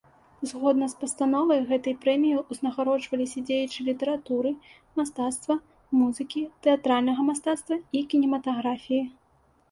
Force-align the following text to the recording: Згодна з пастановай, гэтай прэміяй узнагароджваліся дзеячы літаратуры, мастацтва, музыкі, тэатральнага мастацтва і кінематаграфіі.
Згодна 0.49 0.85
з 0.91 0.99
пастановай, 1.01 1.59
гэтай 1.71 1.93
прэміяй 2.05 2.39
узнагароджваліся 2.53 3.43
дзеячы 3.49 3.79
літаратуры, 3.89 4.53
мастацтва, 5.01 5.57
музыкі, 5.99 6.41
тэатральнага 6.69 7.21
мастацтва 7.29 7.77
і 8.01 8.03
кінематаграфіі. 8.15 8.99